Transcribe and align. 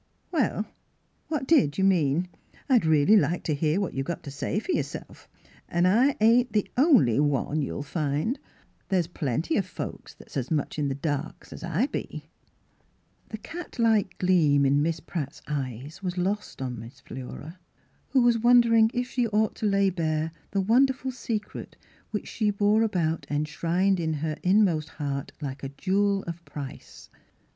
Well, 0.31 0.65
what 1.27 1.45
did 1.45 1.77
you 1.77 1.83
mean? 1.83 2.27
I'd 2.67 2.87
really 2.87 3.15
like 3.15 3.43
to 3.43 3.53
hear 3.53 3.79
what 3.79 3.93
you've 3.93 4.07
got 4.07 4.23
to 4.23 4.31
say 4.31 4.57
fer 4.59 4.71
yourself. 4.71 5.29
An' 5.69 5.85
I 5.85 6.15
ain't 6.19 6.53
the 6.53 6.67
only 6.75 7.19
one, 7.19 7.61
you'll 7.61 7.81
Miss 7.81 7.85
Fhilura's 7.85 7.95
Wedding 7.95 8.23
Gown 8.23 8.25
find. 8.35 8.39
There's 8.89 9.05
plenty 9.05 9.57
of 9.57 9.65
folks 9.67 10.15
that's 10.15 10.35
as 10.35 10.49
much 10.49 10.79
in 10.79 10.87
the 10.87 10.95
dark 10.95 11.47
as 11.51 11.63
I 11.63 11.85
be." 11.85 12.31
The 13.29 13.37
cat 13.37 13.77
like 13.77 14.17
gleam 14.17 14.65
in 14.65 14.81
Miss 14.81 14.99
Pratt's 15.01 15.43
eyes 15.47 16.01
was 16.01 16.17
lost 16.17 16.61
upon 16.61 16.79
Miss 16.79 16.99
Philura, 17.01 17.59
who 18.09 18.23
was 18.23 18.39
won 18.39 18.61
dering 18.61 18.89
if 18.95 19.07
she 19.11 19.27
ought 19.27 19.53
to 19.57 19.67
lay 19.67 19.91
bare 19.91 20.31
the 20.49 20.61
wonder 20.61 20.93
ful 20.93 21.11
secret 21.11 21.75
which 22.09 22.27
she 22.27 22.49
bore 22.49 22.81
about 22.81 23.27
enshrined 23.29 23.99
in 23.99 24.13
her 24.13 24.35
inmost 24.41 24.89
heart 24.89 25.31
like 25.41 25.61
a 25.61 25.69
jewel 25.69 26.23
of 26.23 26.43
price. 26.43 27.11